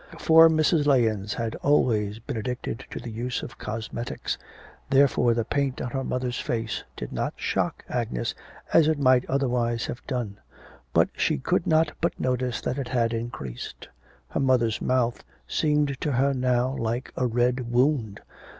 [0.17, 0.87] For Mrs.
[0.87, 4.35] Lahens had always been addicted to the use of cosmetics,
[4.89, 8.33] therefore the paint on her mother's face did not shock Agnes
[8.73, 10.39] as it might otherwise have done.
[10.91, 13.89] But she could not but notice that it had increased.
[14.29, 18.21] Her mother's mouth seemed to her now like a red wound.